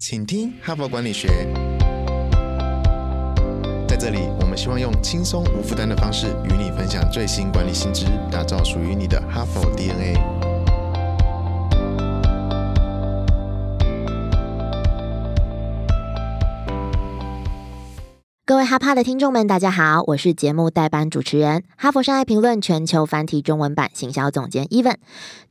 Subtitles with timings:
[0.00, 1.26] 请听哈佛管理学。
[3.88, 10.14] 在这里，我们希望用轻松无负担的方式与你分享最新管理新知，打造属于你的哈佛 DNA。
[18.46, 24.94] 各位哈帕的听众们，大家好，我是节目代班主持人，哈佛商业评论全球繁体中文版行销总监 Even。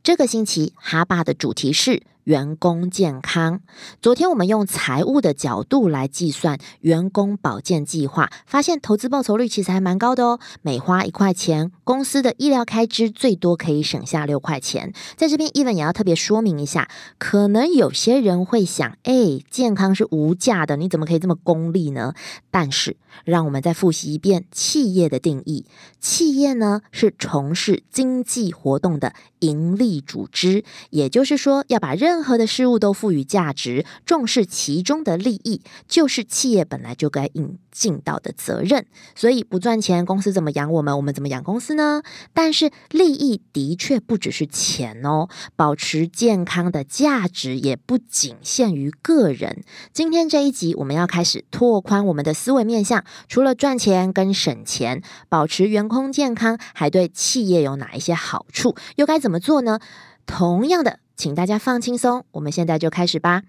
[0.01, 2.03] 这个星期哈巴的主题是。
[2.27, 3.61] 员工健康。
[4.01, 10.39] 昨天我们用财务的角度来计算员工保健计划，发现投资报酬率其实还蛮高的哦。
[10.61, 14.91] 每花一块钱，公司的医疗开支最多可以省下六块钱。
[15.15, 22.13] 在这边，Even 也要特别说明一下，可能有些人会想，哎，健康是无价的，你怎么可以这么功利呢？
[22.51, 25.65] 但是，让我们再复习一遍企业的定义：
[25.99, 38.85] 企业呢是从事经济活动的盈利组织，也就是说要把任何的事物都赋予价值，重视其中的利益，就是企业本来就该应尽到的责任。
[39.15, 40.95] 所以不赚钱，公司怎么养我们？
[40.97, 42.01] 我们怎么养公司呢？
[42.33, 49.63] 但是利益的确不只是钱哦，保持健康的价值也不仅限于个人。
[49.93, 58.75] 今天这一集，我们要开始拓宽我们的思维面向，除了赚钱跟省钱，保持员工健康，还对企业有哪一些好处？
[58.95, 59.79] 又该怎么做呢？
[60.25, 60.99] 同样的。
[61.15, 63.41] 请大家放轻松，我们现在就开始吧。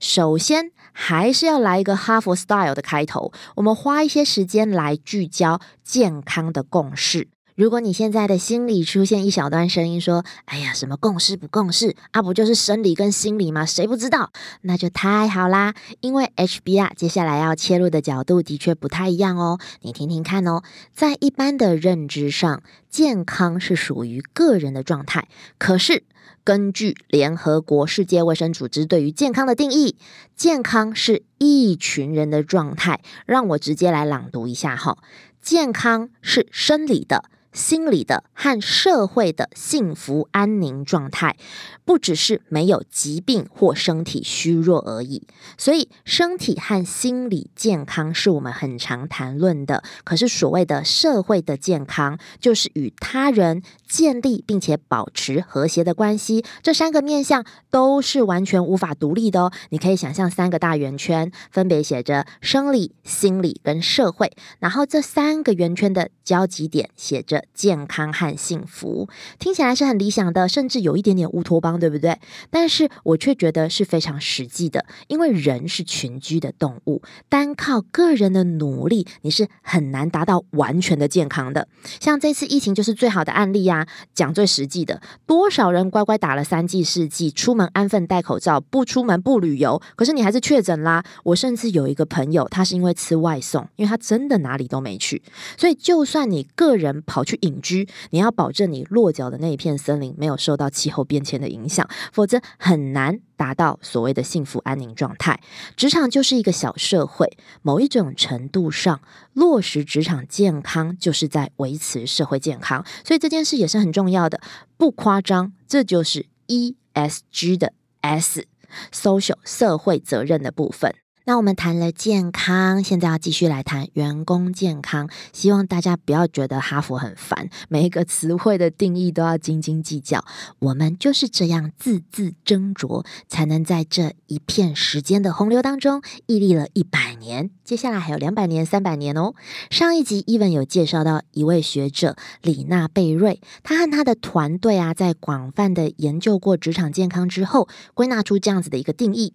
[0.00, 3.32] 首先，还是要来一个哈佛 style 的开头。
[3.54, 7.28] 我们花一些时间来聚焦健康的共识。
[7.56, 12.20] 如果你现在的心里出现一小段声音说：“哎呀，什么共识不共识啊？
[12.20, 13.64] 不就是生理跟心理吗？
[13.64, 15.72] 谁不知道？”那就太好啦。
[16.00, 19.60] 因为 HBR 接下来要切入的角度的确不太一样哦。
[19.82, 26.02] 你听听看哦，在一般的认知上，健康是属于个人的状态，可是。
[26.42, 29.96] 根据联合国世界卫生组织对于健康的定义，
[30.36, 33.00] 健康是一群人的状态。
[33.24, 34.98] 让我直接来朗读一下哈，
[35.40, 37.24] 健康是生理的。
[37.54, 41.36] 心理的和社会的幸福安宁状态，
[41.84, 45.26] 不只是没有疾病或身体虚弱而已。
[45.56, 49.82] 所以，身体和心理健康是我们很常谈论的。
[50.02, 56.44] 可是，所谓的社会的健康，就是与他人建立并且保持和谐的关系。
[56.60, 59.52] 这三个面向都是完全无法独立的哦。
[59.70, 64.32] 你可以想象三个大圆圈，分别写着生理、心理跟社会。
[64.58, 67.43] 然后，这三个圆圈的交集点写着。
[67.52, 72.18] 健康和幸福听起来是很理想的，甚至有一点点乌托邦，对不对？
[72.50, 81.68] 但是我却觉得是非常实际的，因为人是群居的动物，单靠个人的努力，你是很难达到完全的健康的。
[82.00, 91.04] 像这次疫情就是最好的案例呀，讲最实际的，多少人乖乖打了三剂四剂，出门安分戴口罩，不出门不旅游，可是你还是确诊啦。
[91.24, 95.22] 我甚至有一个朋友，他是因为吃外送，因为他真的哪里都没去，
[95.58, 97.33] 所以就算你个人跑去。
[97.40, 105.40] 隐居，你要保证你落脚的那一片森林没有受到气候变迁的影响，否则很难达到所谓的幸福安宁状态。
[105.76, 109.00] 职场就是一个小社会，某一种程度上
[109.32, 114.40] 落实职场健康，就是在维持社会健康，所以这件事也是很重要的，
[114.76, 120.94] 不夸张，这就是 ESG 的 S，social 社会责任的部分。
[121.26, 125.08] 那我们谈了健康，现在要继续来谈员工健康。
[125.32, 130.22] 希望大家不要觉得哈佛很烦，每一个词汇的定义都要斤斤计较。
[130.58, 137.48] 我们就是这样字字斟酌，才能在这一片时间的洪流当中屹立了一百年。
[137.64, 139.32] 接下来还有两百年、三百年哦。
[139.70, 149.32] 上一集伊文有介绍到一位学者李娜贝瑞，他和他的团队啊，在广泛的研究过职场健康之后，归纳出这样子的一个定义。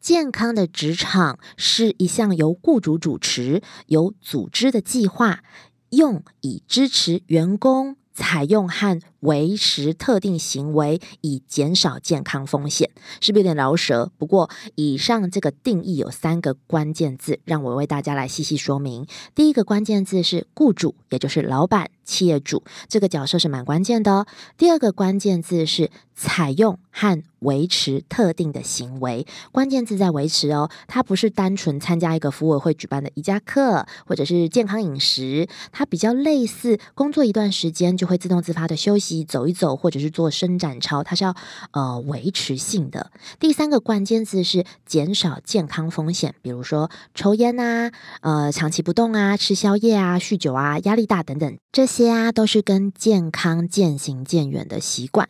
[0.00, 5.42] 健康的职场是一项由雇主主持、有组织的计划，
[5.90, 9.00] 用以支持员工采用和。
[9.20, 12.88] 维持特定行为以减少健康风险，
[13.20, 14.12] 是不是有点饶舌？
[14.16, 19.08] 不过以上这个定义有三个关键字，让我为大家来细细说明。
[19.34, 24.26] 第一个关键字是雇主，也就是老板、企业主这个角色是蛮关键的哦。
[24.56, 39.18] 第二个关键字是采用和维持特定的行为，关键字在维持哦，它不是单纯参加一个服委会举办的瑜伽课或者是健康饮食，它比较类似工作一段时间就会自动自发的休息。
[39.28, 41.36] 走一走，或者是做伸展操，它是要
[41.72, 43.12] 呃维持性的。
[43.38, 55.28] 第三个关键字是减少健康风险，比如说抽烟啊、呃长期不动啊、吃宵夜啊、酗酒啊、压力大等等，这些啊，都是跟健康渐行渐远的习惯。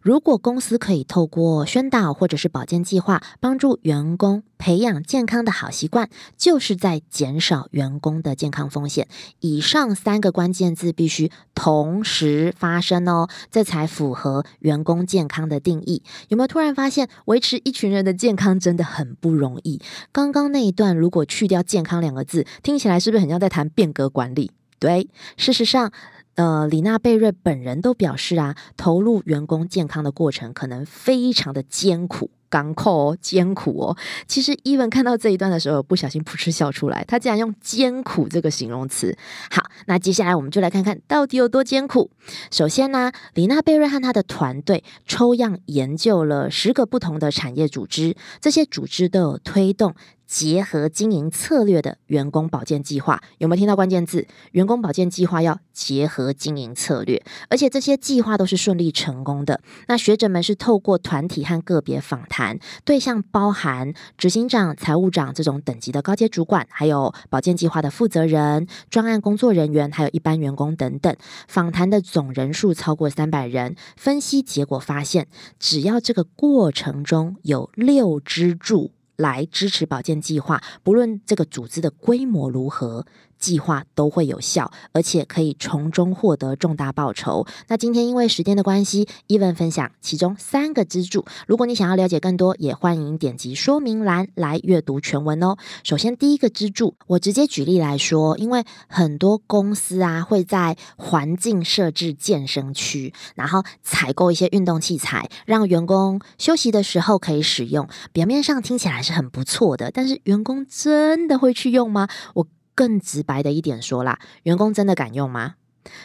[0.00, 9.08] 如果公司可以透过宣导或者是保健计划，帮助员工培养健康的好习惯，就是在减少员工的健康风险。
[9.40, 16.04] 以上三个关键字必须同时发生哦，这才符合员工健康的定义。
[16.28, 19.80] 有没有突然发现，维持一群人的健康真的很不容易？
[20.12, 24.52] 刚刚那一段如果去掉“健康”两个字，听起来是不是很像在谈变革管理？
[24.78, 25.92] 对，事实上。
[26.36, 32.30] 呃，李娜贝瑞本人都表示啊，投入员工健康的过程可能非常的艰苦。
[32.50, 33.96] 港口哦，艰苦哦。
[34.28, 37.02] 其实伊文看到这一段的时候，不小心噗嗤笑出来。
[37.08, 39.16] 他竟然用“艰苦”这个形容词。
[39.50, 42.10] 好，那接下来我们就来看看到底有多艰苦。
[42.50, 49.94] 首先呢，李娜贝瑞和他的团队抽样研究了十个不同的产业组织，这些组织都有推动
[50.26, 53.22] 结合经营策略的员工保健计划。
[53.38, 54.26] 有没有听到关键字？
[54.52, 59.60] 员工保健计划要结合经营策略，而且这些计划都是顺利成功的。
[59.88, 62.58] 那学者们是透过团体和个别访谈。
[62.84, 71.14] 对象包含执行长、财务长这种等级的高阶主管，还有保健计划的负责人、专案工作人员，还有一般员工等等。
[71.46, 73.76] 访谈的总人数超过三百人。
[73.96, 83.06] 分析结果发现，只要这个过程中有六支柱来支持保健计划，不论这个组织的规模如何。
[83.38, 87.46] 计划都会有效，而且可以从中获得重大报酬。
[87.68, 91.24] 那今天因为时间的关系，伊文分享其中三个支柱。
[91.46, 95.56] 如果你想要了解更多，也欢迎点击说明栏来阅读全文哦。
[95.84, 107.88] 首先，第一个支柱，我直接举例来说，因为很多公司啊会在环境设置健身区，然后采购一些运动器材，让员工休息的时候可以使用。
[108.12, 112.08] 表面上听起来是很不错的，但是员工真的会去用吗？
[112.34, 112.46] 我。
[112.76, 115.56] 更直白的一点说啦，员工真的敢用吗？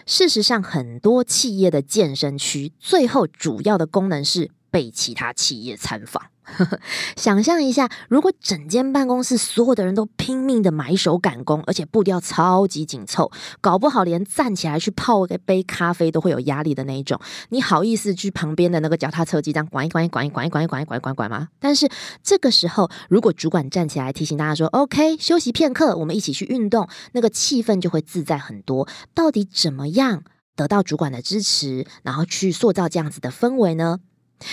[0.08, 6.31] 事实上，很多企业的健身区最后主要的功能是被其他企业参访。
[7.16, 13.32] 想象一下，如果整间办公室所有的人都拼命的埋手赶工，而且步调超级紧凑，
[13.62, 17.20] 搞不好连站起来去泡一杯咖啡都会有压力的那一种，
[17.50, 21.50] 你好意思去旁边的那个脚踏车机这样管一管一管一管一管一管一管一管管吗？
[21.60, 21.90] 但是
[22.24, 28.88] 这个时候，如果主管站起来提醒大家说：“OK，休息片刻，我们一起去运动”，那个气氛就会自在很多。
[29.14, 30.24] 到底怎么样
[30.56, 34.00] 得到主管的支持，然后去塑造这样子的氛围呢？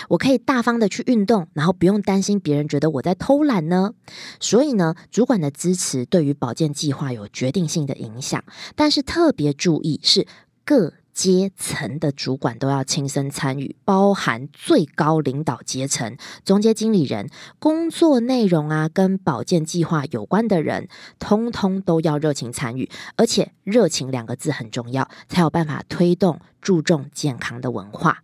[0.09, 3.93] 我可以大方的去运动，然后不用担心别人觉得我在偷懒呢。
[4.41, 8.43] 所以呢，主管的支持对于保健计划有决定性的影响。
[8.75, 10.27] 但是特别注意是
[10.65, 20.89] 各阶层的主管都要亲身参与，包含最高领导阶层、中阶经理人，工作内容啊跟保健计划有关的人，
[21.19, 22.89] 通通都要热情参与。
[23.17, 28.23] 而且热情两个字很重要，才有办法推动注重健康的文化。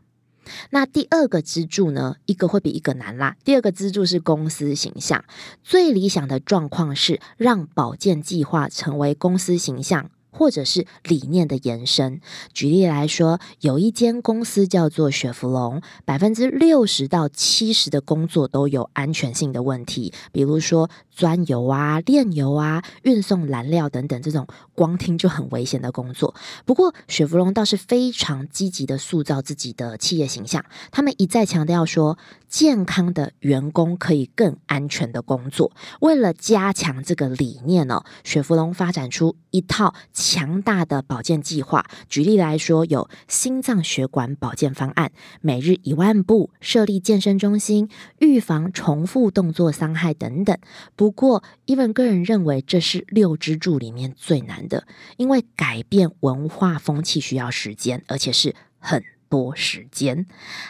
[0.70, 2.16] 那第二个支柱呢？
[2.26, 3.36] 一个会比一个难啦。
[3.44, 5.24] 第二个支柱是公司形象，
[5.62, 10.10] 最理想的状况是让保健计划成为公司形象。
[10.36, 12.20] 或者是理念的延伸。
[12.52, 26.34] 举例来说，有一间公司叫做雪佛龙，百分之六十到七十的工作都有安全性的问题，比如说钻油啊、炼油啊、运送燃料等等这种光听就很危险的工作。
[26.64, 32.18] 不过，雪佛龙倒是非常积极的塑造自己的企业形象，他们一再强调说。
[32.46, 35.72] 健康的员工可以更安全的工作。
[36.00, 41.84] 为了加强这个理念呢，雪佛龙发展出一套强大的保健计划。
[42.08, 47.88] 举例来说，有心脏血管保健方案，每日一万步，设立健身中心，
[48.20, 50.56] 预防重复动作伤害等等。
[51.04, 54.86] 不过，伊文个人认为这是六支柱里面最难的，
[55.18, 59.04] 因为改变文化风气需要时间，而且是很。
[59.28, 60.26] 多时间，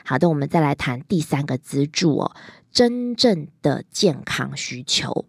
[0.07, 2.35] 好的，我们再来谈第三个支柱哦，
[2.73, 5.27] 真正的健康需求，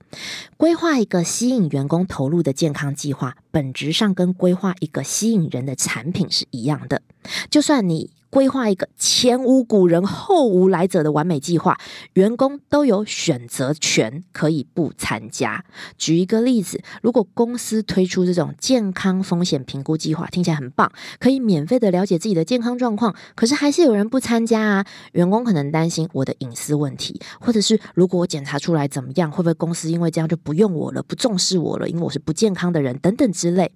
[0.56, 7.02] 规划一个吸引员工投入的健康计划，本质上跟规划一个吸引人的产品是一样的，
[7.50, 8.10] 就算你。
[8.36, 11.80] 规划一个前无古人后无来者的完美计划，
[12.16, 15.64] 员工都有选择权，可以不参加。
[15.98, 24.86] 举一个例子，如果公司推出这种健康风险评估计划，听起来很棒，可以免费的了解自己的健康状况，可是还是有人不参加啊。
[25.14, 33.72] 员工可能担心我的隐私问题，或者是如果我检查出来怎么样，会不会公司因为这样就不用我了，不重视我了，因为我是不健康的人等等之类。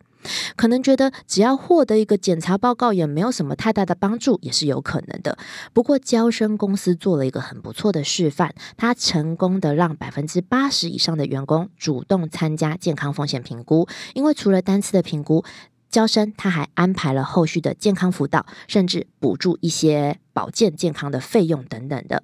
[0.56, 5.38] 可能觉得只要获得一个检查报告也没有什么太大的帮助，也是有可能的。
[5.74, 13.88] 不过，交生公司做了一个很不错的示范，他成功的让百分之八十以上的员工主动参加健康风险评估。
[14.14, 15.46] 因为除了单次的评估，
[15.90, 22.24] 招生他还安排了后续的健康辅导，甚至补助一些保健健康的费用等等的。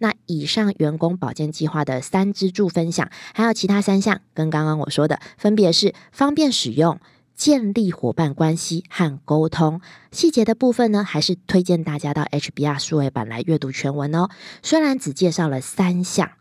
[0.00, 6.98] 那以上员工保健计划的三支柱分享，还有其他三项，跟刚刚我说的分别是方便使用。
[7.36, 14.30] 建立伙伴关系和沟通细节的部分呢，还是推荐大家到 HBR 数位版来阅读全文哦。
[14.62, 16.32] 虽然只介绍了三项，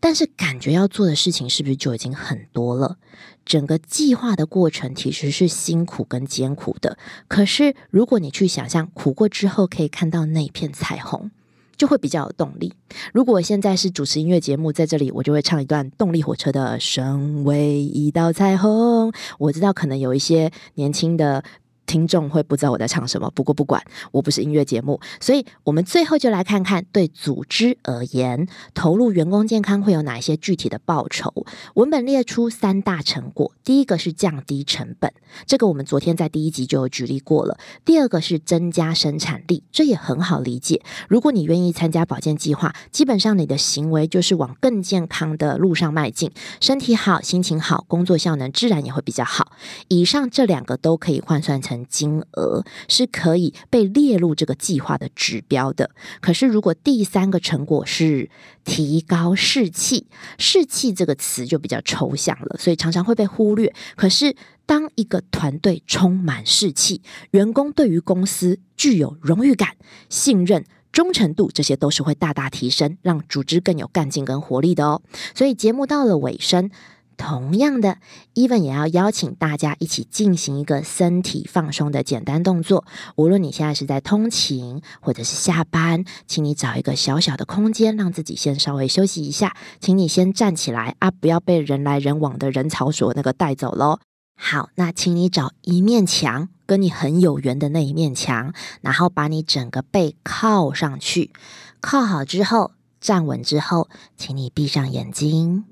[0.00, 2.96] 但是感觉要做的事情是不是就已经很多了？
[3.44, 6.98] 整个计划的过程其实是辛苦跟艰苦的。
[7.28, 11.30] 可是如果你去想象苦过之后可以看到那片彩虹。
[11.76, 12.72] 就会比较有动力。
[13.12, 19.10] 如果现在是主持音乐节目，在这里我就会唱一段动力火车的《身为一道彩虹》。
[19.38, 21.42] 我知道可能有一些年轻的。
[21.86, 31.32] 听众会不知道我在唱什么，不过不管，我不是音乐节目，所以我们最后就来看看对组织而言，投入员工健康会有哪一些具体的报酬。
[31.74, 35.12] 文本列出三大成果，第一个是降低成本，
[35.46, 37.58] 这个我们昨天在第一集就有举例过了。
[37.84, 40.82] 第二个是增加生产力，这也很好理解。
[41.08, 49.52] 如果你愿意参加保健计划，基本上你的行为就是往更健康的路上迈进，身体好，心情好，工作效能自然也会比较好。
[49.88, 55.90] 以上这两个都可以换算成金额是可以被列入这个计划的指标的。
[56.20, 58.30] 可是，如果第三个成果是
[58.64, 60.06] 提高士气，
[60.38, 63.74] 士气这个词就比较抽象了，所以常常会被忽略。
[63.96, 67.02] 可是，当一个团队充满士气，
[67.32, 69.76] 员工对于公司具有荣誉感、
[70.08, 75.02] 信任、忠诚度，这些都是会大大提升，让组织更有干劲跟活力的哦。
[75.34, 76.70] 所以，节目到了尾声。
[77.16, 77.98] 同样的
[78.34, 82.84] ，Even 也要邀请大家一起进行一个身体放松的简单动作。
[83.16, 89.56] 无论你现在是在通勤或者是下班，请你找一个小小的空间，让自己先稍微休息一下。
[89.80, 93.98] 请你先站起来啊，不要被人来人往的人潮所那个带走喽。
[94.38, 101.32] 好，那请你找一面墙，跟你很有缘的那一面墙，然后把你整个背靠上去。
[101.80, 105.64] 靠好之后，站稳之后，请你闭上眼睛。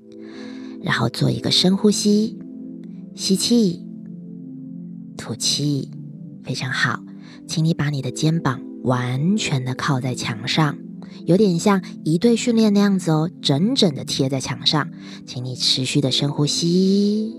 [0.85, 2.37] 然后做一个深呼吸，
[3.15, 3.83] 吸气，
[5.17, 5.89] 吐气，
[6.43, 6.99] 非常好。
[7.47, 10.77] 请你把你的肩膀完全的靠在墙上，
[11.25, 14.87] 有点像一对训练那样子哦，整整的贴在墙上。
[15.25, 17.33] 请你持续的深呼吸，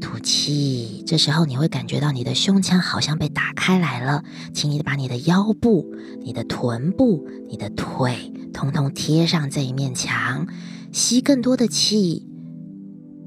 [0.00, 1.04] 吐气。
[1.06, 4.24] 这时候你会感觉到你的胸腔好像被打开来了。
[4.52, 10.48] 请你把你的腰部、你的臀部、你的腿，通通贴上这一面墙，
[10.90, 12.27] 吸更多的气。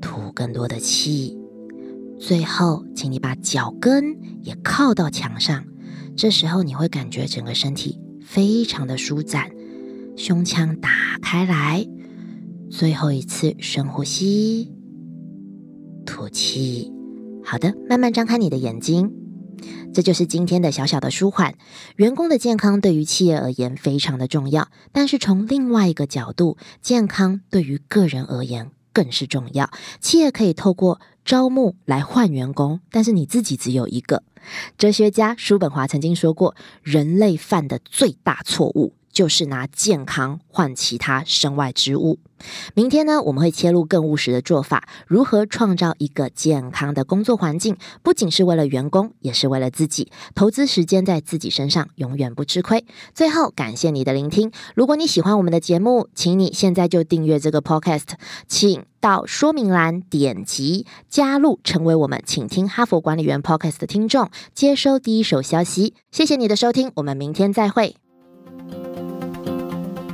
[0.02, 1.38] 吐更多的气，
[2.20, 5.64] 最后，请你把脚跟也靠到墙上。
[6.18, 9.50] 这时候，你会感觉整个身体非常的舒展，
[10.18, 10.90] 胸腔打
[11.22, 11.88] 开来。
[12.70, 14.74] 最后一次深呼吸，
[16.06, 16.92] 吐气。
[17.44, 19.14] 好的，慢慢张开你的眼睛。
[19.94, 21.56] 这就是今天的小小的舒缓。
[21.98, 28.72] 员工的健康对于企业而言非常的重要，但是从另外一个角度，健康对于个人而言。
[28.94, 29.70] 更是重要。
[30.00, 34.24] 企业可以透过招募来换员工，但是你自己只有一个。
[34.78, 42.20] 哲学家叔本华曾经说过：“人类犯的最大错误。”就是拿健康换其他身外之物。
[42.74, 50.12] 明天呢，我们会切入更务实的做法，如何创造一个健康的工作环境，不仅是为了员工，也是为了自己。
[50.34, 52.84] 投资时间在自己身上，永远不吃亏。
[53.14, 54.52] 最后，感谢你的聆听。
[54.74, 58.14] 如果你喜欢我们的节目，请你现在就订阅这个 Podcast，
[58.48, 65.94] 请到说明栏点击加入，成为我们请听哈佛管理员 Podcast 的听众，接收第一手消息。
[66.10, 67.96] 谢谢你的收听，我们明天再会。